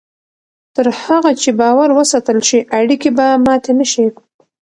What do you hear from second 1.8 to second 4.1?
وساتل شي، اړیکې به ماتې نه شي.